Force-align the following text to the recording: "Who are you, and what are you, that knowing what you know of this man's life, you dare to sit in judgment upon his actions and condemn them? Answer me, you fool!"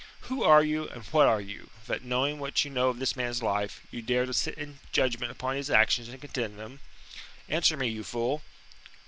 "Who 0.21 0.41
are 0.43 0.63
you, 0.63 0.89
and 0.89 1.03
what 1.13 1.27
are 1.27 1.39
you, 1.39 1.69
that 1.85 2.03
knowing 2.03 2.39
what 2.39 2.65
you 2.65 2.71
know 2.71 2.89
of 2.89 2.97
this 2.97 3.15
man's 3.15 3.43
life, 3.43 3.81
you 3.91 4.01
dare 4.01 4.25
to 4.25 4.33
sit 4.33 4.55
in 4.57 4.79
judgment 4.91 5.31
upon 5.31 5.57
his 5.57 5.69
actions 5.69 6.09
and 6.09 6.19
condemn 6.19 6.57
them? 6.57 6.79
Answer 7.47 7.77
me, 7.77 7.87
you 7.87 8.03
fool!" 8.03 8.41